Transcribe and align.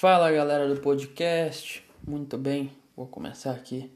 Fala 0.00 0.32
galera 0.32 0.66
do 0.66 0.80
podcast, 0.80 1.86
muito 2.08 2.38
bem, 2.38 2.72
vou 2.96 3.06
começar 3.06 3.50
aqui 3.50 3.92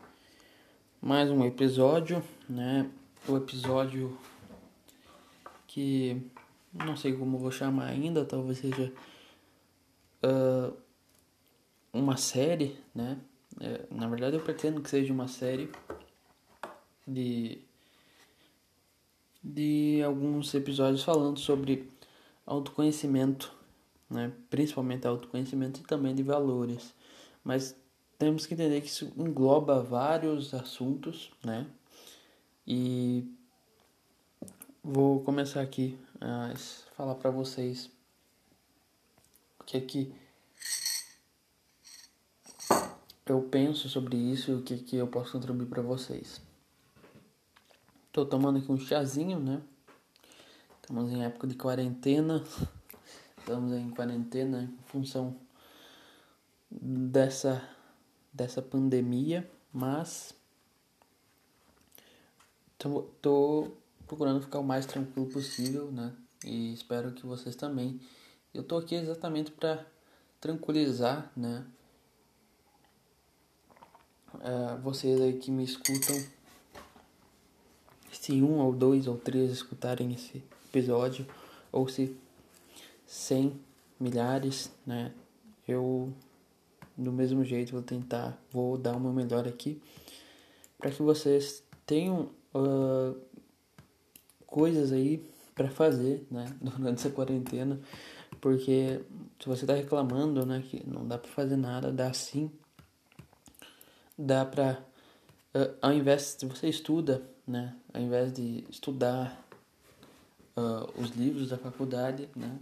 mais 1.00 1.30
um 1.30 1.42
episódio, 1.46 2.22
né? 2.46 2.90
O 3.26 3.38
episódio 3.38 4.14
que 5.66 6.20
não 6.74 6.94
sei 6.94 7.14
como 7.14 7.38
vou 7.38 7.50
chamar 7.50 7.86
ainda, 7.86 8.22
talvez 8.22 8.58
seja 8.58 8.92
uh, 10.22 10.76
uma 11.90 12.18
série, 12.18 12.78
né? 12.94 13.16
É, 13.58 13.86
na 13.90 14.06
verdade 14.06 14.36
eu 14.36 14.42
pretendo 14.42 14.82
que 14.82 14.90
seja 14.90 15.10
uma 15.10 15.26
série 15.26 15.70
de 17.08 17.62
de 19.42 20.02
alguns 20.04 20.52
episódios 20.52 21.02
falando 21.02 21.38
sobre 21.38 21.88
autoconhecimento, 22.44 23.50
né? 24.14 24.32
principalmente 24.48 25.06
autoconhecimento 25.06 25.80
e 25.80 25.82
também 25.82 26.14
de 26.14 26.22
valores. 26.22 26.94
Mas 27.42 27.76
temos 28.18 28.46
que 28.46 28.54
entender 28.54 28.80
que 28.80 28.86
isso 28.86 29.12
engloba 29.16 29.82
vários 29.82 30.54
assuntos, 30.54 31.30
né? 31.44 31.66
E 32.66 33.28
vou 34.82 35.20
começar 35.22 35.60
aqui 35.60 35.98
a 36.20 36.54
falar 36.96 37.16
para 37.16 37.30
vocês 37.30 37.90
o 39.60 39.64
que 39.64 39.76
é 39.76 39.80
que 39.80 40.14
eu 43.26 43.42
penso 43.42 43.88
sobre 43.88 44.16
isso 44.16 44.50
e 44.50 44.54
o 44.54 44.62
que 44.62 44.74
é 44.74 44.78
que 44.78 44.96
eu 44.96 45.06
posso 45.06 45.32
contribuir 45.32 45.66
para 45.66 45.82
vocês. 45.82 46.40
Tô 48.12 48.24
tomando 48.24 48.58
aqui 48.58 48.70
um 48.70 48.78
chazinho, 48.78 49.40
né? 49.40 49.60
Estamos 50.80 51.10
em 51.10 51.24
época 51.24 51.46
de 51.46 51.56
quarentena. 51.56 52.44
Estamos 53.44 53.74
em 53.74 53.90
quarentena 53.90 54.62
em 54.62 54.82
função 54.86 55.36
dessa 56.70 57.62
dessa 58.32 58.62
pandemia, 58.62 59.46
mas 59.70 60.34
tô, 63.20 63.70
procurando 64.06 64.40
ficar 64.40 64.60
o 64.60 64.64
mais 64.64 64.86
tranquilo 64.86 65.28
possível, 65.28 65.92
né? 65.92 66.14
E 66.42 66.72
espero 66.72 67.12
que 67.12 67.26
vocês 67.26 67.54
também. 67.54 68.00
Eu 68.54 68.62
tô 68.62 68.78
aqui 68.78 68.94
exatamente 68.94 69.50
para 69.50 69.84
tranquilizar, 70.40 71.30
né? 71.36 71.66
Uh, 74.32 74.80
vocês 74.80 75.20
aí 75.20 75.34
que 75.34 75.50
me 75.50 75.64
escutam 75.64 76.16
se 78.10 78.40
um 78.42 78.58
ou 78.60 78.72
dois 78.72 79.06
ou 79.06 79.18
três 79.18 79.52
escutarem 79.52 80.14
esse 80.14 80.42
episódio, 80.70 81.26
ou 81.70 81.86
se 81.86 82.23
cem, 83.06 83.58
milhares, 83.98 84.72
né? 84.86 85.12
Eu 85.66 86.12
do 86.96 87.12
mesmo 87.12 87.44
jeito 87.44 87.72
vou 87.72 87.82
tentar, 87.82 88.40
vou 88.52 88.78
dar 88.78 88.96
o 88.96 89.00
meu 89.00 89.12
melhor 89.12 89.48
aqui 89.48 89.82
para 90.78 90.90
que 90.90 91.02
vocês 91.02 91.62
tenham 91.84 92.30
uh, 92.54 93.18
coisas 94.46 94.92
aí 94.92 95.24
para 95.54 95.68
fazer, 95.68 96.26
né? 96.30 96.46
Durante 96.60 97.00
essa 97.00 97.10
quarentena, 97.10 97.80
porque 98.40 99.00
se 99.40 99.48
você 99.48 99.66
tá 99.66 99.74
reclamando, 99.74 100.44
né, 100.46 100.62
que 100.68 100.88
não 100.88 101.06
dá 101.06 101.18
para 101.18 101.30
fazer 101.30 101.56
nada, 101.56 101.90
dá 101.90 102.12
sim, 102.12 102.50
dá 104.16 104.44
para 104.44 104.84
uh, 105.54 105.76
ao 105.82 105.92
invés 105.92 106.36
de 106.38 106.46
você 106.46 106.68
estuda 106.68 107.34
né? 107.46 107.74
Ao 107.92 108.00
invés 108.00 108.32
de 108.32 108.64
estudar 108.70 109.46
uh, 110.56 111.00
os 111.00 111.10
livros 111.10 111.50
da 111.50 111.58
faculdade, 111.58 112.28
né? 112.34 112.58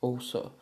Ou 0.00 0.20
só, 0.20 0.52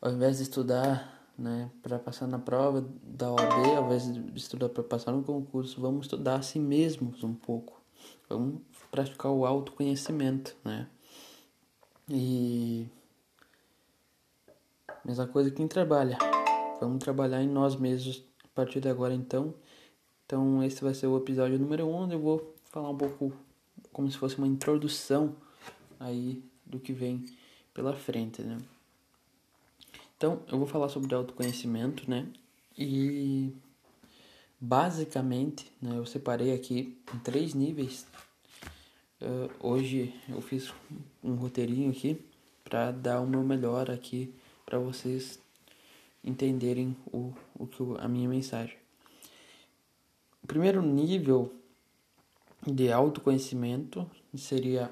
ao 0.00 0.12
invés 0.12 0.36
de 0.38 0.44
estudar, 0.44 1.26
né, 1.36 1.70
para 1.82 1.98
passar 1.98 2.26
na 2.26 2.38
prova 2.38 2.86
da 3.02 3.30
OAB, 3.30 3.76
ao 3.76 3.86
invés 3.86 4.12
de 4.12 4.38
estudar 4.38 4.68
para 4.68 4.82
passar 4.82 5.12
no 5.12 5.22
concurso, 5.22 5.80
vamos 5.80 6.06
estudar 6.06 6.36
a 6.36 6.42
si 6.42 6.58
mesmos 6.58 7.24
um 7.24 7.34
pouco. 7.34 7.80
Vamos 8.28 8.60
praticar 8.90 9.32
o 9.32 9.44
autoconhecimento, 9.44 10.54
né? 10.64 10.88
E 12.08 12.86
mesma 15.04 15.26
coisa 15.26 15.50
quem 15.50 15.66
trabalha. 15.66 16.16
Vamos 16.80 17.02
trabalhar 17.02 17.42
em 17.42 17.48
nós 17.48 17.74
mesmos 17.76 18.24
a 18.44 18.48
partir 18.54 18.80
de 18.80 18.88
agora 18.88 19.14
então 19.14 19.54
então 20.28 20.62
esse 20.62 20.84
vai 20.84 20.92
ser 20.92 21.06
o 21.06 21.16
episódio 21.16 21.58
número 21.58 21.86
1, 21.86 21.90
onde 21.90 22.12
eu 22.12 22.20
vou 22.20 22.54
falar 22.66 22.90
um 22.90 22.96
pouco 22.98 23.32
como 23.90 24.10
se 24.10 24.18
fosse 24.18 24.36
uma 24.36 24.46
introdução 24.46 25.34
aí 25.98 26.44
do 26.66 26.78
que 26.78 26.92
vem 26.92 27.24
pela 27.78 27.94
frente, 27.94 28.42
né? 28.42 28.58
Então, 30.16 30.42
eu 30.50 30.58
vou 30.58 30.66
falar 30.66 30.88
sobre 30.88 31.14
autoconhecimento, 31.14 32.10
né? 32.10 32.26
E 32.76 33.52
basicamente, 34.60 35.70
né, 35.80 35.96
eu 35.96 36.04
separei 36.04 36.52
aqui 36.52 36.98
em 37.14 37.18
três 37.20 37.54
níveis. 37.54 38.04
Uh, 39.22 39.48
hoje 39.60 40.12
eu 40.28 40.40
fiz 40.40 40.74
um 41.22 41.36
roteirinho 41.36 41.92
aqui 41.92 42.20
para 42.64 42.90
dar 42.90 43.20
o 43.20 43.28
meu 43.28 43.44
melhor 43.44 43.92
aqui 43.92 44.34
para 44.66 44.80
vocês 44.80 45.38
entenderem 46.24 46.96
o, 47.12 47.32
o 47.56 47.64
que 47.64 47.80
a 48.00 48.08
minha 48.08 48.28
mensagem. 48.28 48.76
O 50.42 50.48
primeiro 50.48 50.82
nível 50.82 51.54
de 52.66 52.90
autoconhecimento 52.90 54.04
seria 54.36 54.90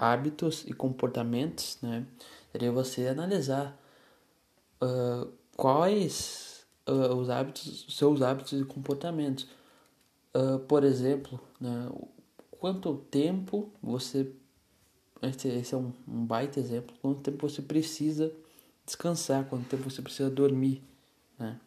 hábitos 0.00 0.64
e 0.66 0.72
comportamentos, 0.72 1.76
né? 1.82 2.06
Seria 2.50 2.72
você 2.72 3.06
analisar 3.06 3.78
uh, 4.82 5.30
quais 5.54 6.66
uh, 6.88 7.14
os 7.14 7.28
hábitos, 7.28 7.86
seus 7.90 8.22
hábitos 8.22 8.58
e 8.58 8.64
comportamentos. 8.64 9.46
Uh, 10.34 10.58
por 10.60 10.84
exemplo, 10.84 11.38
né, 11.60 11.90
quanto 12.50 12.96
tempo 13.10 13.70
você 13.82 14.32
esse, 15.22 15.48
esse 15.48 15.74
é 15.74 15.76
um, 15.76 15.92
um, 16.08 16.24
baita 16.24 16.58
exemplo. 16.58 16.96
Quanto 17.02 17.20
tempo 17.20 17.46
você 17.46 17.60
precisa 17.60 18.32
descansar? 18.86 19.44
Quanto 19.44 19.68
tempo 19.68 19.90
você 19.90 20.00
precisa 20.00 20.30
dormir? 20.30 20.82
Né? 21.38 21.60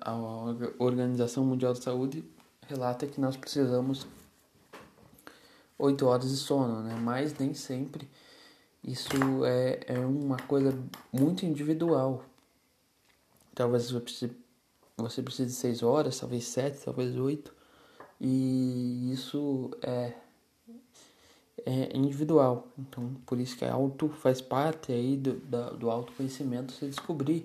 A 0.00 0.12
Organização 0.80 1.44
Mundial 1.44 1.72
de 1.72 1.84
Saúde 1.84 2.24
relata 2.66 3.06
que 3.06 3.20
nós 3.20 3.36
precisamos 3.36 4.04
8 5.84 6.06
horas 6.06 6.30
de 6.30 6.36
sono, 6.36 6.82
né? 6.82 6.94
Mas 6.96 7.36
nem 7.38 7.54
sempre 7.54 8.08
isso 8.82 9.44
é, 9.44 9.80
é 9.86 9.98
uma 9.98 10.36
coisa 10.36 10.78
muito 11.12 11.46
individual. 11.46 12.22
Talvez 13.54 13.90
você 13.90 15.22
precise, 15.22 15.46
de 15.46 15.52
6 15.52 15.82
horas, 15.82 16.18
talvez 16.18 16.44
7, 16.44 16.84
talvez 16.84 17.16
8. 17.16 17.54
E 18.20 19.10
isso 19.12 19.70
é, 19.82 20.12
é 21.64 21.96
individual. 21.96 22.68
Então, 22.78 23.14
por 23.24 23.40
isso 23.40 23.56
que 23.56 23.64
auto 23.64 24.08
faz 24.08 24.42
parte 24.42 24.92
aí 24.92 25.16
do, 25.16 25.34
do 25.76 25.90
autoconhecimento, 25.90 26.72
você 26.72 26.86
descobrir 26.86 27.44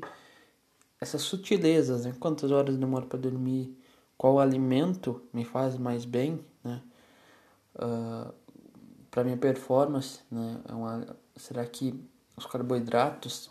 essas 1.00 1.22
sutilezas, 1.22 2.06
né? 2.06 2.14
Quantas 2.20 2.52
horas 2.52 2.76
demora 2.76 3.06
para 3.06 3.18
dormir? 3.18 3.78
Qual 4.18 4.40
alimento 4.40 5.22
me 5.32 5.46
faz 5.46 5.78
mais 5.78 6.04
bem, 6.04 6.44
né? 6.62 6.82
Uh, 7.80 8.28
ah, 8.28 8.34
para 9.10 9.24
minha 9.24 9.38
performance, 9.38 10.20
né? 10.30 10.62
É 10.68 10.74
uma, 10.74 11.16
será 11.36 11.66
que 11.66 12.00
os 12.36 12.46
carboidratos 12.46 13.50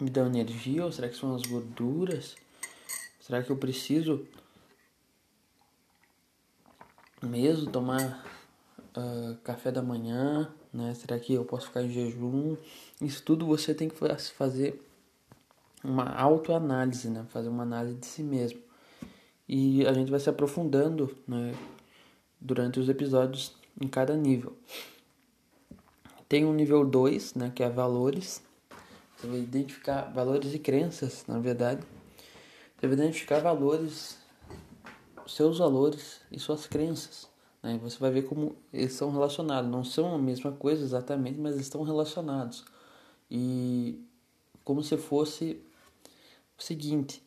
me 0.00 0.10
dão 0.10 0.26
energia 0.26 0.84
ou 0.84 0.92
será 0.92 1.08
que 1.08 1.16
são 1.16 1.34
as 1.34 1.42
gorduras? 1.42 2.34
Será 3.20 3.42
que 3.42 3.50
eu 3.50 3.56
preciso 3.56 4.26
mesmo 7.22 7.70
tomar 7.70 8.24
uh, 8.96 9.36
café 9.44 9.70
da 9.70 9.80
manhã, 9.80 10.52
né? 10.72 10.92
Será 10.94 11.18
que 11.18 11.32
eu 11.32 11.44
posso 11.44 11.68
ficar 11.68 11.82
em 11.82 11.90
jejum? 11.90 12.56
Isso 13.00 13.22
tudo 13.22 13.46
você 13.46 13.74
tem 13.74 13.88
que 13.88 13.96
fazer 14.34 14.82
uma 15.84 16.08
autoanálise, 16.14 17.08
né? 17.08 17.24
Fazer 17.30 17.48
uma 17.48 17.62
análise 17.62 17.96
de 17.96 18.06
si 18.06 18.22
mesmo. 18.22 18.60
E 19.48 19.86
a 19.86 19.92
gente 19.92 20.10
vai 20.10 20.20
se 20.20 20.28
aprofundando, 20.28 21.16
né? 21.26 21.54
Durante 22.44 22.80
os 22.80 22.88
episódios 22.88 23.54
em 23.80 23.86
cada 23.86 24.16
nível. 24.16 24.56
Tem 26.28 26.44
um 26.44 26.52
nível 26.52 26.84
2, 26.84 27.34
né? 27.34 27.52
Que 27.54 27.62
é 27.62 27.70
valores. 27.70 28.42
Você 29.16 29.26
vai 29.26 29.38
identificar 29.38 30.10
valores 30.12 30.52
e 30.52 30.58
crenças, 30.58 31.24
na 31.28 31.38
verdade. 31.38 31.82
Você 32.76 32.86
vai 32.88 32.96
identificar 32.96 33.38
valores, 33.38 34.18
seus 35.26 35.58
valores 35.58 36.20
e 36.32 36.40
suas 36.40 36.66
crenças. 36.66 37.28
Né? 37.62 37.78
Você 37.82 37.98
vai 37.98 38.10
ver 38.10 38.22
como 38.22 38.56
eles 38.72 38.94
são 38.94 39.12
relacionados. 39.12 39.70
Não 39.70 39.84
são 39.84 40.14
a 40.14 40.18
mesma 40.18 40.50
coisa 40.50 40.82
exatamente, 40.82 41.38
mas 41.38 41.56
estão 41.56 41.82
relacionados. 41.82 42.64
E 43.30 44.04
como 44.64 44.82
se 44.82 44.96
fosse 44.96 45.62
o 46.58 46.62
seguinte, 46.62 47.22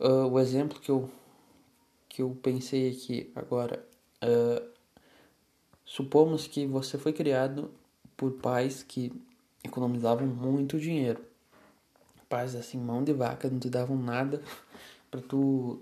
uh, 0.00 0.26
o 0.26 0.38
exemplo 0.38 0.80
que 0.80 0.90
eu, 0.90 1.10
que 2.08 2.22
eu 2.22 2.36
pensei 2.42 2.90
aqui 2.90 3.30
agora, 3.34 3.86
uh, 4.24 4.68
supomos 5.84 6.46
que 6.46 6.66
você 6.66 6.98
foi 6.98 7.12
criado 7.12 7.70
por 8.16 8.32
pais 8.32 8.82
que 8.82 9.12
economizavam 9.62 10.26
muito 10.26 10.78
dinheiro. 10.78 11.20
Pais 12.28 12.54
assim, 12.54 12.78
mão 12.78 13.04
de 13.04 13.12
vaca, 13.12 13.48
não 13.48 13.58
te 13.58 13.68
davam 13.68 13.96
nada 13.96 14.42
para 15.10 15.20
tu. 15.20 15.80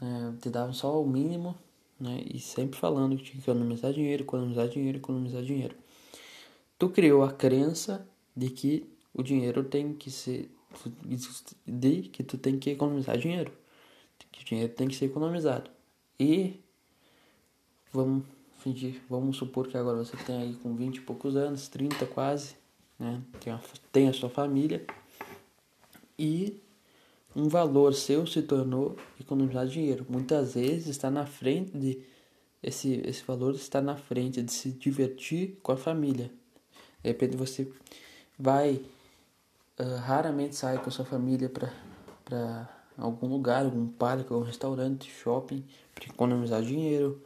É, 0.00 0.36
te 0.40 0.50
davam 0.50 0.72
só 0.72 1.00
o 1.00 1.06
mínimo, 1.06 1.56
né? 1.98 2.22
E 2.26 2.38
sempre 2.38 2.78
falando 2.78 3.16
que 3.16 3.22
tinha 3.22 3.42
que 3.42 3.50
economizar 3.50 3.92
dinheiro, 3.92 4.22
economizar 4.24 4.68
dinheiro, 4.68 4.98
economizar 4.98 5.42
dinheiro. 5.42 5.76
Tu 6.78 6.88
criou 6.90 7.22
a 7.22 7.32
crença 7.32 8.06
de 8.36 8.50
que 8.50 8.86
o 9.14 9.22
dinheiro 9.22 9.64
tem 9.64 9.94
que 9.94 10.10
ser. 10.10 10.50
de 11.66 12.02
que 12.02 12.22
tu 12.22 12.36
tem 12.36 12.58
que 12.58 12.70
economizar 12.70 13.16
dinheiro. 13.16 13.52
Que 14.32 14.42
o 14.42 14.44
dinheiro 14.44 14.72
tem 14.72 14.88
que 14.88 14.96
ser 14.96 15.06
economizado. 15.06 15.70
E 16.18 16.60
vamos 17.92 18.24
fingir, 18.58 19.00
vamos 19.08 19.36
supor 19.36 19.68
que 19.68 19.76
agora 19.76 19.96
você 19.96 20.16
tem 20.16 20.42
aí 20.42 20.54
com 20.54 20.74
20 20.74 20.96
e 20.96 21.00
poucos 21.00 21.36
anos, 21.36 21.68
30 21.68 22.04
quase, 22.06 22.56
né? 22.98 23.22
Tem 23.40 23.52
a, 23.52 23.60
tem 23.92 24.08
a 24.08 24.12
sua 24.12 24.28
família 24.28 24.84
e 26.18 26.60
um 27.34 27.48
valor 27.48 27.94
seu 27.94 28.26
se 28.26 28.42
tornou 28.42 28.96
economizar 29.20 29.66
dinheiro. 29.66 30.06
Muitas 30.08 30.54
vezes 30.54 30.88
está 30.88 31.10
na 31.10 31.26
frente 31.26 31.76
de 31.76 32.02
esse 32.62 33.02
esse 33.04 33.22
valor 33.22 33.54
está 33.54 33.80
na 33.80 33.96
frente 33.96 34.42
de 34.42 34.52
se 34.52 34.72
divertir 34.72 35.58
com 35.62 35.72
a 35.72 35.76
família. 35.76 36.30
De 37.02 37.10
repente 37.10 37.36
você 37.36 37.70
vai 38.38 38.80
uh, 39.78 39.96
raramente 40.00 40.56
sai 40.56 40.78
com 40.78 40.88
a 40.88 40.92
sua 40.92 41.04
família 41.04 41.48
para 41.48 41.72
para 42.24 42.68
algum 42.98 43.28
lugar, 43.28 43.64
algum 43.64 43.86
parque, 43.86 44.32
algum 44.32 44.44
restaurante, 44.44 45.08
shopping, 45.08 45.64
para 45.94 46.06
economizar 46.06 46.60
dinheiro 46.60 47.22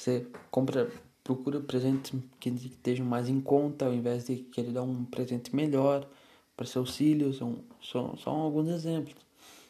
você 0.00 0.26
compra, 0.50 0.90
procura 1.22 1.60
presentes 1.60 2.18
que 2.40 2.48
estejam 2.48 3.04
mais 3.04 3.28
em 3.28 3.38
conta, 3.38 3.84
ao 3.84 3.92
invés 3.92 4.24
de 4.24 4.36
querer 4.36 4.72
dar 4.72 4.82
um 4.82 5.04
presente 5.04 5.54
melhor 5.54 6.08
para 6.56 6.66
seus 6.66 6.96
filhos. 6.96 7.36
São, 7.36 7.58
são, 7.82 8.16
são 8.16 8.32
alguns 8.36 8.68
exemplos. 8.68 9.14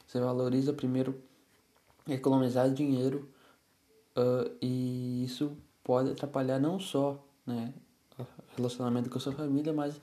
Você 0.06 0.20
valoriza 0.20 0.72
primeiro 0.72 1.20
economizar 2.08 2.72
dinheiro 2.72 3.28
uh, 4.16 4.56
e 4.62 5.24
isso 5.24 5.56
pode 5.82 6.12
atrapalhar 6.12 6.60
não 6.60 6.78
só 6.78 7.20
né, 7.44 7.74
o 8.16 8.24
relacionamento 8.56 9.10
com 9.10 9.18
a 9.18 9.20
sua 9.20 9.32
família, 9.32 9.72
mas 9.72 10.00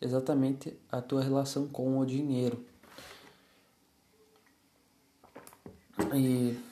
exatamente 0.00 0.74
a 0.90 1.02
tua 1.02 1.22
relação 1.22 1.68
com 1.68 1.98
o 1.98 2.06
dinheiro. 2.06 2.64
E 6.14 6.69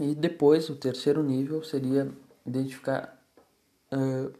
e 0.00 0.14
depois, 0.14 0.68
o 0.68 0.76
terceiro 0.76 1.22
nível 1.22 1.62
seria 1.62 2.10
identificar, 2.44 3.16
uh, 3.92 4.32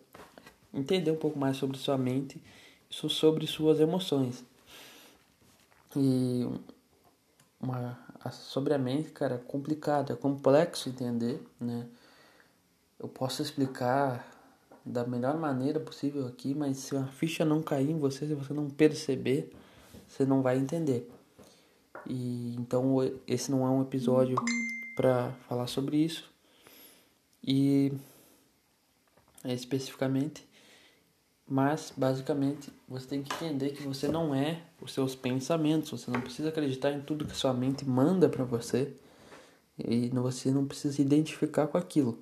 entender 0.72 1.10
um 1.10 1.16
pouco 1.16 1.38
mais 1.38 1.56
sobre 1.56 1.78
sua 1.78 1.96
mente, 1.96 2.42
sobre 2.90 3.46
suas 3.46 3.78
emoções. 3.78 4.44
E 5.96 6.48
uma, 7.60 7.98
sobre 8.32 8.74
a 8.74 8.78
mente, 8.78 9.10
cara, 9.10 9.36
é 9.36 9.38
complicado, 9.38 10.12
é 10.12 10.16
complexo 10.16 10.88
entender, 10.88 11.40
né? 11.60 11.86
Eu 12.98 13.08
posso 13.08 13.42
explicar 13.42 14.28
da 14.84 15.06
melhor 15.06 15.36
maneira 15.38 15.78
possível 15.78 16.26
aqui, 16.26 16.54
mas 16.54 16.78
se 16.78 16.96
a 16.96 17.06
ficha 17.06 17.44
não 17.44 17.62
cair 17.62 17.90
em 17.90 17.98
você, 17.98 18.26
se 18.26 18.34
você 18.34 18.52
não 18.52 18.68
perceber, 18.68 19.52
você 20.08 20.24
não 20.24 20.42
vai 20.42 20.58
entender. 20.58 21.10
E 22.06 22.54
então 22.58 22.96
esse 23.26 23.50
não 23.50 23.66
é 23.66 23.70
um 23.70 23.82
episódio 23.82 24.36
para 24.94 25.32
falar 25.48 25.66
sobre 25.66 25.96
isso. 25.96 26.30
E 27.42 27.92
especificamente, 29.44 30.46
mas 31.46 31.92
basicamente 31.94 32.72
você 32.88 33.06
tem 33.06 33.22
que 33.22 33.32
entender 33.34 33.70
que 33.70 33.82
você 33.82 34.08
não 34.08 34.34
é 34.34 34.62
os 34.80 34.92
seus 34.92 35.14
pensamentos, 35.14 35.90
você 35.90 36.10
não 36.10 36.20
precisa 36.20 36.48
acreditar 36.48 36.92
em 36.92 37.02
tudo 37.02 37.26
que 37.26 37.36
sua 37.36 37.52
mente 37.52 37.84
manda 37.84 38.28
para 38.28 38.44
você 38.44 38.94
e 39.78 40.08
você 40.08 40.50
não 40.50 40.66
precisa 40.66 40.94
se 40.94 41.02
identificar 41.02 41.66
com 41.66 41.76
aquilo. 41.76 42.18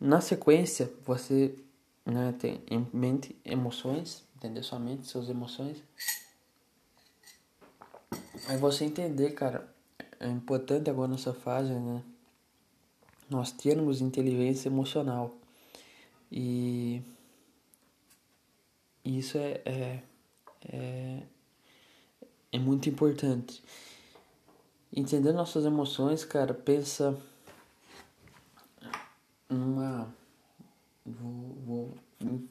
Na 0.00 0.20
sequência, 0.20 0.90
você 1.04 1.54
né, 2.04 2.34
tem 2.38 2.62
em 2.68 2.86
mente 2.92 3.36
emoções, 3.44 4.24
entender 4.34 4.62
sua 4.62 4.78
mente, 4.78 5.06
suas 5.06 5.28
emoções. 5.28 5.82
Aí 8.48 8.56
você 8.56 8.84
entender, 8.84 9.32
cara, 9.32 9.68
é 10.20 10.28
importante 10.28 10.90
agora 10.90 11.10
nessa 11.10 11.32
fase, 11.32 11.72
né? 11.72 12.02
Nós 13.28 13.50
termos 13.50 14.02
inteligência 14.02 14.68
emocional. 14.68 15.34
E 16.30 17.02
isso 19.02 19.38
é, 19.38 19.62
é, 19.64 20.02
é, 20.68 21.22
é 22.52 22.58
muito 22.58 22.88
importante. 22.88 23.62
Entender 24.94 25.32
nossas 25.32 25.64
emoções, 25.64 26.24
cara, 26.24 26.52
pensa 26.52 27.18
numa. 29.48 30.12
Vou, 31.06 31.56
vou, 31.64 31.94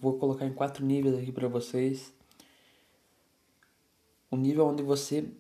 vou 0.02 0.18
colocar 0.18 0.46
em 0.46 0.54
quatro 0.54 0.84
níveis 0.84 1.16
aqui 1.16 1.32
para 1.32 1.48
vocês. 1.48 2.12
O 4.32 4.36
nível 4.36 4.66
onde 4.66 4.82
você 4.82 5.32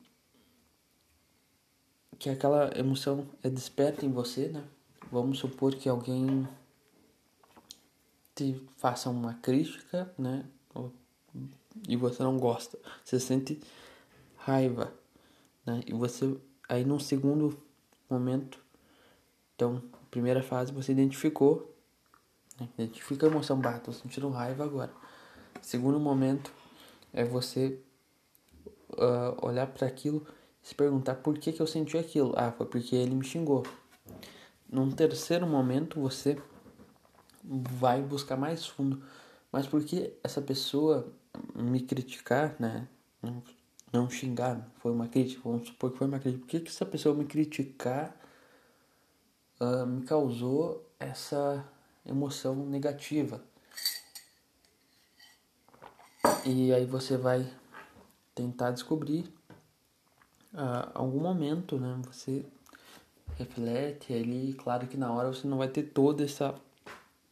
que 2.19 2.29
aquela 2.29 2.69
emoção 2.77 3.25
é 3.41 3.49
desperta 3.49 4.05
em 4.05 4.11
você, 4.11 4.49
né? 4.49 4.63
Vamos 5.09 5.39
supor 5.39 5.73
que 5.73 5.87
alguém 5.87 6.45
te 8.35 8.61
faça 8.77 9.09
uma 9.09 9.35
crítica, 9.35 10.13
né? 10.17 10.45
E 11.87 11.95
você 11.95 12.21
não 12.21 12.37
gosta. 12.37 12.77
Você 13.03 13.19
sente 13.19 13.61
raiva, 14.35 14.93
né? 15.65 15.81
E 15.87 15.93
você 15.93 16.37
aí 16.67 16.83
num 16.83 16.99
segundo 16.99 17.57
momento, 18.09 18.59
então, 19.55 19.81
primeira 20.11 20.43
fase 20.43 20.73
você 20.73 20.91
identificou, 20.91 21.73
né? 22.59 22.67
identifica 22.77 23.25
a 23.25 23.29
emoção, 23.29 23.59
bah, 23.59 23.79
tô 23.79 23.93
sentindo 23.93 24.29
raiva 24.29 24.63
agora. 24.65 24.91
Segundo 25.61 25.99
momento 25.99 26.51
é 27.13 27.23
você 27.23 27.79
uh, 28.91 29.45
olhar 29.45 29.67
para 29.67 29.87
aquilo 29.87 30.25
se 30.69 30.75
perguntar 30.75 31.15
por 31.15 31.35
que, 31.39 31.51
que 31.51 31.59
eu 31.59 31.65
senti 31.65 31.97
aquilo. 31.97 32.31
Ah, 32.37 32.51
foi 32.51 32.67
porque 32.67 32.95
ele 32.95 33.15
me 33.15 33.25
xingou. 33.25 33.65
Num 34.71 34.91
terceiro 34.91 35.47
momento, 35.47 35.99
você 35.99 36.39
vai 37.43 38.03
buscar 38.03 38.37
mais 38.37 38.67
fundo. 38.67 39.03
Mas 39.51 39.65
por 39.65 39.83
que 39.83 40.13
essa 40.23 40.39
pessoa 40.39 41.11
me 41.55 41.79
criticar, 41.81 42.55
né? 42.59 42.87
Não, 43.91 44.07
xingar, 44.07 44.69
foi 44.77 44.91
uma 44.91 45.07
crítica, 45.07 45.41
vamos 45.43 45.67
supor 45.67 45.91
que 45.91 45.97
foi 45.97 46.05
uma 46.05 46.19
crítica. 46.19 46.41
Por 46.41 46.47
que, 46.47 46.59
que 46.59 46.69
essa 46.69 46.85
pessoa 46.85 47.15
me 47.15 47.25
criticar 47.25 48.15
uh, 49.59 49.87
me 49.87 50.03
causou 50.03 50.87
essa 50.99 51.67
emoção 52.05 52.55
negativa? 52.67 53.43
E 56.45 56.71
aí 56.71 56.85
você 56.85 57.17
vai 57.17 57.51
tentar 58.35 58.69
descobrir 58.69 59.38
a 60.53 60.91
algum 60.93 61.19
momento, 61.19 61.77
né? 61.79 61.99
Você 62.07 62.45
reflete 63.37 64.13
ali, 64.13 64.53
claro 64.53 64.87
que 64.87 64.97
na 64.97 65.11
hora 65.13 65.31
você 65.31 65.47
não 65.47 65.57
vai 65.57 65.67
ter 65.67 65.83
toda 65.83 66.23
essa 66.23 66.55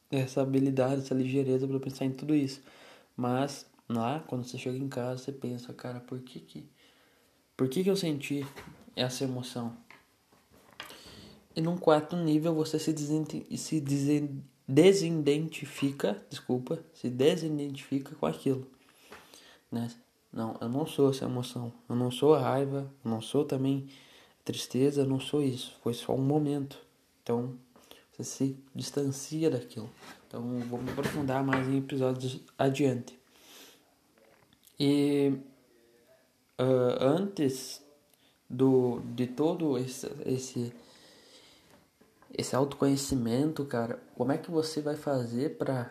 essa 0.10 0.42
habilidade, 0.42 1.02
essa 1.02 1.14
ligeireza 1.14 1.68
para 1.68 1.80
pensar 1.80 2.06
em 2.06 2.12
tudo 2.12 2.34
isso. 2.34 2.62
Mas 3.16 3.66
lá, 3.90 4.22
quando 4.22 4.46
você 4.46 4.58
chega 4.58 4.78
em 4.78 4.88
casa, 4.88 5.22
você 5.22 5.32
pensa, 5.34 5.74
cara, 5.74 6.00
por 6.00 6.20
que 6.22 6.40
que 6.40 6.70
por 7.58 7.68
que 7.68 7.84
que 7.84 7.90
eu 7.90 7.96
senti 7.96 8.46
essa 8.96 9.24
emoção? 9.24 9.76
E 11.56 11.62
num 11.62 11.76
quarto 11.76 12.16
nível 12.16 12.54
você 12.54 12.78
se, 12.78 12.94
se 13.58 13.84
desidentifica, 14.68 16.24
desculpa, 16.30 16.84
se 16.94 17.10
desidentifica 17.10 18.16
com 18.16 18.28
aquilo, 18.28 18.70
né? 19.72 19.90
Não, 20.38 20.56
eu 20.62 20.70
não 20.70 20.86
sou 20.86 21.10
essa 21.10 21.26
emoção. 21.26 21.74
Eu 21.90 21.96
não 21.96 22.12
sou 22.12 22.36
a 22.36 22.40
raiva, 22.40 22.88
eu 23.04 23.10
não 23.10 23.20
sou 23.20 23.44
também 23.44 23.90
tristeza, 24.46 25.02
eu 25.02 25.08
não 25.08 25.20
sou 25.20 25.42
isso. 25.42 25.76
Foi 25.82 25.96
só 25.96 26.14
um 26.14 26.22
momento. 26.22 26.78
Então, 27.24 27.56
você 28.12 28.24
se 28.24 28.58
distancia 28.76 29.50
daquilo. 29.50 29.90
Então, 30.28 30.44
vou 30.70 30.80
me 30.80 30.92
aprofundar 30.92 31.44
mais 31.44 31.68
em 31.68 31.80
episódios 31.80 32.40
adiante. 32.56 33.18
E 34.80 35.34
uh, 36.60 37.04
antes 37.04 37.82
do 38.48 39.02
de 39.16 39.26
todo 39.26 39.76
esse, 39.76 40.08
esse 40.24 40.72
esse 42.38 42.56
autoconhecimento, 42.56 43.66
cara, 43.66 44.00
como 44.14 44.32
é 44.32 44.38
que 44.38 44.52
você 44.52 44.82
vai 44.82 44.96
fazer 44.96 45.58
para 45.58 45.90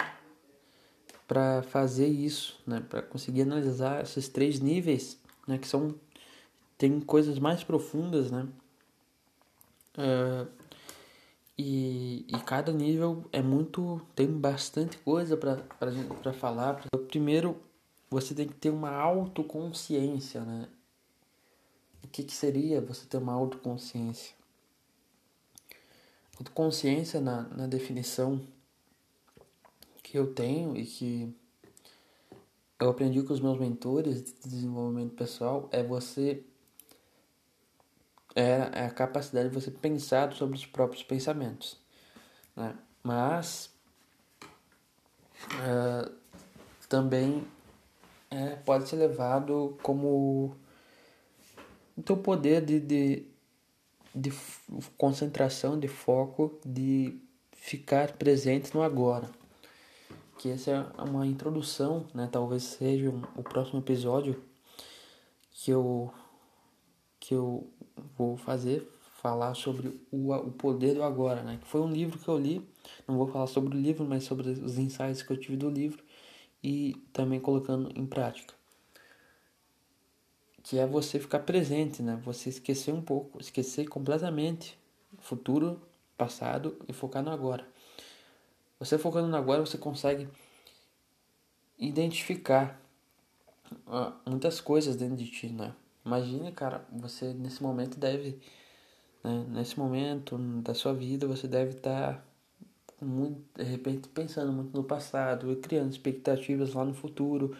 para 1.26 1.62
fazer 1.62 2.06
isso, 2.08 2.60
né? 2.66 2.80
Para 2.88 3.02
conseguir 3.02 3.42
analisar 3.42 4.02
esses 4.02 4.28
três 4.28 4.60
níveis, 4.60 5.18
né? 5.46 5.58
Que 5.58 5.66
são 5.68 5.94
tem 6.78 7.00
coisas 7.00 7.38
mais 7.38 7.64
profundas, 7.64 8.30
né? 8.30 8.46
Uh, 9.98 10.46
E, 11.58 12.26
e 12.28 12.38
cada 12.44 12.70
nível 12.70 13.24
é 13.32 13.40
muito. 13.40 14.00
tem 14.14 14.30
bastante 14.30 14.98
coisa 14.98 15.36
para 15.38 16.32
falar. 16.34 16.84
Primeiro, 17.08 17.56
você 18.10 18.34
tem 18.34 18.46
que 18.46 18.54
ter 18.54 18.70
uma 18.70 18.90
autoconsciência, 18.90 20.42
né? 20.42 20.68
O 22.04 22.08
que, 22.08 22.22
que 22.22 22.34
seria 22.34 22.80
você 22.80 23.06
ter 23.06 23.16
uma 23.16 23.32
autoconsciência? 23.32 24.34
Autoconsciência, 26.38 27.20
na, 27.20 27.42
na 27.48 27.66
definição 27.66 28.46
que 30.06 30.16
eu 30.16 30.32
tenho 30.32 30.76
e 30.76 30.86
que 30.86 31.34
eu 32.78 32.90
aprendi 32.90 33.20
com 33.22 33.32
os 33.32 33.40
meus 33.40 33.58
mentores 33.58 34.22
de 34.22 34.32
desenvolvimento 34.48 35.14
pessoal, 35.14 35.68
é 35.72 35.82
você 35.82 36.44
é, 38.32 38.70
é 38.72 38.84
a 38.84 38.90
capacidade 38.90 39.48
de 39.48 39.54
você 39.54 39.68
pensar 39.68 40.32
sobre 40.32 40.56
os 40.56 40.64
próprios 40.64 41.02
pensamentos. 41.02 41.76
Né? 42.54 42.76
Mas 43.02 43.74
uh, 45.44 46.12
também 46.88 47.44
é, 48.30 48.50
pode 48.56 48.88
ser 48.88 48.96
levado 48.96 49.76
como 49.82 50.56
o 51.96 52.02
teu 52.02 52.16
poder 52.16 52.64
de, 52.64 52.78
de, 52.78 53.26
de 54.14 54.32
concentração, 54.96 55.80
de 55.80 55.88
foco, 55.88 56.60
de 56.64 57.20
ficar 57.52 58.12
presente 58.12 58.72
no 58.72 58.82
agora. 58.82 59.28
Que 60.38 60.50
essa 60.50 60.70
é 60.70 61.02
uma 61.02 61.26
introdução, 61.26 62.06
né? 62.14 62.28
Talvez 62.30 62.62
seja 62.62 63.10
o 63.36 63.42
próximo 63.42 63.78
episódio 63.80 64.42
que 65.50 65.70
eu 65.70 66.12
que 67.18 67.34
eu 67.34 67.68
vou 68.16 68.36
fazer 68.36 68.88
falar 69.26 69.54
sobre 69.54 70.00
o, 70.12 70.32
o 70.32 70.52
poder 70.52 70.94
do 70.94 71.02
agora, 71.02 71.42
né? 71.42 71.58
Que 71.60 71.66
foi 71.66 71.80
um 71.80 71.90
livro 71.90 72.18
que 72.18 72.28
eu 72.28 72.38
li. 72.38 72.64
Não 73.08 73.16
vou 73.16 73.26
falar 73.26 73.48
sobre 73.48 73.76
o 73.76 73.80
livro, 73.80 74.04
mas 74.04 74.22
sobre 74.24 74.48
os 74.50 74.78
insights 74.78 75.22
que 75.22 75.32
eu 75.32 75.36
tive 75.36 75.56
do 75.56 75.68
livro 75.68 76.04
e 76.62 76.94
também 77.12 77.40
colocando 77.40 77.90
em 77.98 78.06
prática. 78.06 78.54
Que 80.62 80.78
é 80.78 80.86
você 80.86 81.18
ficar 81.18 81.40
presente, 81.40 82.02
né? 82.02 82.20
Você 82.24 82.50
esquecer 82.50 82.92
um 82.92 83.02
pouco, 83.02 83.40
esquecer 83.40 83.88
completamente 83.88 84.78
futuro, 85.18 85.80
passado 86.16 86.76
e 86.86 86.92
focar 86.92 87.22
no 87.22 87.30
agora. 87.30 87.66
Você 88.78 88.98
focando 88.98 89.28
no 89.28 89.36
agora, 89.36 89.64
você 89.64 89.78
consegue 89.78 90.28
identificar 91.78 92.80
uh, 93.86 94.12
muitas 94.28 94.60
coisas 94.60 94.96
dentro 94.96 95.16
de 95.16 95.30
ti, 95.30 95.48
né? 95.48 95.74
Imagine, 96.04 96.52
cara, 96.52 96.86
você 96.92 97.32
nesse 97.34 97.62
momento 97.62 97.98
deve, 97.98 98.38
né, 99.24 99.44
nesse 99.48 99.78
momento 99.78 100.38
da 100.62 100.74
sua 100.74 100.94
vida, 100.94 101.26
você 101.26 101.48
deve 101.48 101.72
estar 101.72 102.14
tá 102.14 102.24
muito, 103.04 103.42
de 103.56 103.64
repente 103.64 104.08
pensando 104.08 104.52
muito 104.52 104.76
no 104.76 104.84
passado 104.84 105.50
e 105.50 105.56
criando 105.56 105.90
expectativas 105.90 106.74
lá 106.74 106.84
no 106.84 106.94
futuro. 106.94 107.56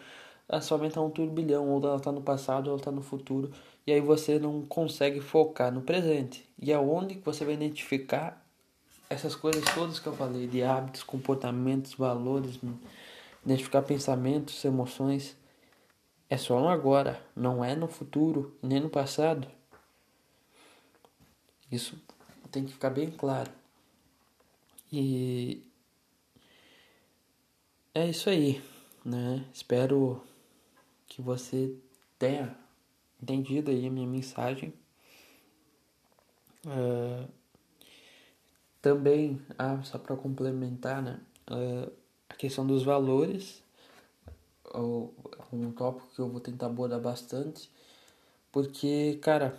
A 0.47 0.61
sua 0.61 0.77
mente 0.77 0.97
é 0.97 1.01
um 1.01 1.09
turbilhão, 1.09 1.67
ou 1.69 1.83
ela 1.83 1.97
está 1.97 2.11
no 2.11 2.21
passado 2.21 2.67
ou 2.67 2.73
ela 2.73 2.79
está 2.79 2.91
no 2.91 3.01
futuro, 3.01 3.51
e 3.85 3.91
aí 3.91 3.99
você 3.99 4.39
não 4.39 4.65
consegue 4.65 5.19
focar 5.19 5.73
no 5.73 5.81
presente. 5.81 6.47
E 6.61 6.71
é 6.71 6.79
onde 6.79 7.15
que 7.15 7.25
você 7.25 7.43
vai 7.43 7.55
identificar 7.55 8.46
essas 9.09 9.35
coisas 9.35 9.63
todas 9.73 9.99
que 9.99 10.07
eu 10.07 10.15
falei, 10.15 10.47
de 10.47 10.63
hábitos, 10.63 11.03
comportamentos, 11.03 11.93
valores, 11.93 12.59
identificar 13.45 13.81
pensamentos, 13.81 14.63
emoções 14.65 15.35
é 16.29 16.37
só 16.37 16.59
no 16.59 16.67
agora, 16.67 17.21
não 17.35 17.63
é 17.63 17.75
no 17.75 17.87
futuro 17.87 18.57
nem 18.61 18.79
no 18.81 18.89
passado. 18.89 19.47
Isso 21.71 22.01
tem 22.51 22.65
que 22.65 22.73
ficar 22.73 22.89
bem 22.89 23.09
claro. 23.09 23.51
E 24.91 25.63
é 27.93 28.09
isso 28.09 28.29
aí, 28.29 28.61
né? 29.03 29.45
Espero 29.53 30.21
que 31.07 31.21
você 31.21 31.73
tenha 32.19 32.57
entendido 33.21 33.71
aí 33.71 33.87
a 33.87 33.89
minha 33.89 34.07
mensagem. 34.07 34.73
Uh, 36.65 37.36
também, 38.87 39.41
ah, 39.57 39.81
só 39.83 39.97
para 39.97 40.15
complementar, 40.15 41.01
né? 41.01 41.19
Uh, 41.51 41.91
a 42.29 42.35
questão 42.35 42.65
dos 42.65 42.83
valores 42.83 43.61
um 44.73 45.71
tópico 45.71 46.07
que 46.13 46.19
eu 46.19 46.29
vou 46.29 46.39
tentar 46.39 46.67
abordar 46.67 46.99
bastante, 46.99 47.69
porque, 48.51 49.17
cara, 49.21 49.57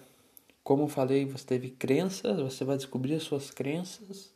como 0.62 0.84
eu 0.84 0.88
falei, 0.88 1.26
você 1.26 1.44
teve 1.44 1.70
crenças, 1.70 2.38
você 2.40 2.64
vai 2.64 2.76
descobrir 2.76 3.14
as 3.14 3.22
suas 3.22 3.50
crenças 3.50 4.30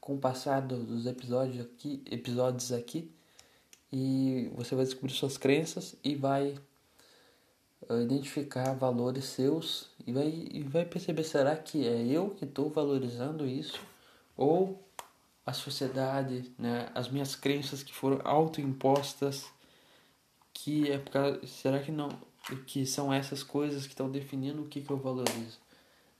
com 0.00 0.14
o 0.14 0.18
passar 0.18 0.60
dos 0.60 1.06
episódios 1.06 1.64
aqui, 1.64 2.02
episódios 2.10 2.72
aqui, 2.72 3.10
e 3.92 4.50
você 4.54 4.74
vai 4.74 4.84
descobrir 4.84 5.12
suas 5.12 5.36
crenças 5.36 5.96
e 6.02 6.14
vai 6.14 6.54
uh, 7.88 8.00
identificar 8.00 8.74
valores 8.74 9.24
seus 9.24 9.90
e 10.06 10.12
vai, 10.12 10.28
e 10.28 10.62
vai 10.62 10.84
perceber 10.84 11.24
será 11.24 11.56
que 11.56 11.86
é 11.86 12.06
eu 12.06 12.30
que 12.30 12.44
estou 12.44 12.70
valorizando 12.70 13.46
isso 13.46 13.80
ou 14.36 14.82
a 15.46 15.52
sociedade, 15.52 16.52
né, 16.58 16.88
as 16.94 17.08
minhas 17.08 17.36
crenças 17.36 17.82
que 17.82 17.94
foram 17.94 18.20
autoimpostas 18.24 19.46
que 20.52 20.90
é 20.90 20.98
por 20.98 21.10
causa, 21.10 21.46
será 21.46 21.80
que 21.80 21.92
não 21.92 22.08
que 22.66 22.84
são 22.86 23.12
essas 23.12 23.42
coisas 23.42 23.84
que 23.84 23.92
estão 23.92 24.10
definindo 24.10 24.62
o 24.62 24.66
que, 24.66 24.82
que 24.82 24.90
eu 24.90 24.98
valorizo, 24.98 25.58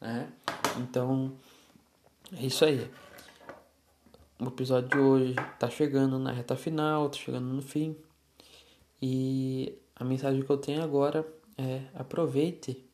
né? 0.01 0.33
Então 0.79 1.35
é 2.33 2.47
isso 2.47 2.65
aí. 2.65 2.91
O 4.39 4.47
episódio 4.47 4.89
de 4.89 4.99
hoje 4.99 5.35
tá 5.59 5.69
chegando 5.69 6.19
na 6.19 6.33
reta 6.33 6.57
final, 6.57 7.09
tá 7.09 7.19
chegando 7.19 7.47
no 7.47 7.63
fim. 7.63 7.97
E 9.01 9.79
a 9.95 10.03
mensagem 10.03 10.43
que 10.43 10.51
eu 10.51 10.57
tenho 10.57 10.83
agora 10.83 11.27
é 11.57 11.83
aproveite 11.95 12.85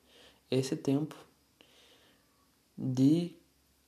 esse 0.50 0.76
tempo 0.76 1.14
de 2.76 3.32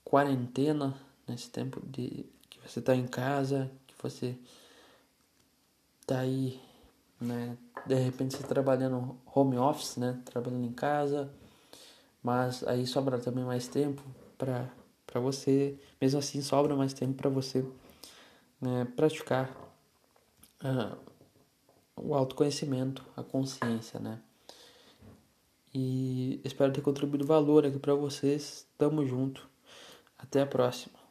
quarentena, 0.04 0.94
nesse 1.32 1.50
tempo 1.50 1.82
de 1.86 2.26
que 2.48 2.60
você 2.66 2.78
está 2.78 2.94
em 2.94 3.06
casa, 3.06 3.70
que 3.86 3.94
você 4.00 4.36
tá 6.06 6.20
aí 6.20 6.60
né? 7.22 7.56
De 7.86 7.94
repente 7.94 8.36
você 8.36 8.42
trabalhando 8.42 9.16
home 9.34 9.56
office, 9.56 9.96
né? 9.96 10.20
Trabalhando 10.24 10.66
em 10.66 10.72
casa, 10.72 11.32
mas 12.22 12.62
aí 12.64 12.86
sobra 12.86 13.18
também 13.18 13.44
mais 13.44 13.68
tempo 13.68 14.02
para 14.36 14.70
para 15.06 15.20
você, 15.20 15.78
mesmo 16.00 16.18
assim 16.18 16.40
sobra 16.40 16.74
mais 16.74 16.94
tempo 16.94 17.12
para 17.12 17.28
você 17.28 17.62
né, 18.58 18.86
praticar 18.96 19.50
uh, 20.64 20.96
o 21.96 22.14
autoconhecimento, 22.14 23.04
a 23.14 23.22
consciência, 23.22 24.00
né? 24.00 24.18
E 25.74 26.40
espero 26.44 26.72
ter 26.72 26.80
contribuído 26.80 27.26
valor 27.26 27.66
aqui 27.66 27.78
para 27.78 27.94
vocês. 27.94 28.66
Tamo 28.78 29.04
junto. 29.06 29.46
Até 30.18 30.40
a 30.40 30.46
próxima. 30.46 31.01